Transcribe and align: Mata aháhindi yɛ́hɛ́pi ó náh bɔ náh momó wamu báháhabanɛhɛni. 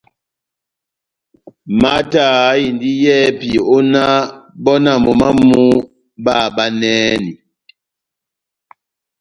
Mata 1.81 2.21
aháhindi 2.37 2.89
yɛ́hɛ́pi 3.03 3.49
ó 3.75 3.77
náh 3.93 4.19
bɔ 4.63 4.71
náh 4.83 4.97
momó 5.03 5.21
wamu 5.27 5.61
báháhabanɛhɛni. 6.23 7.31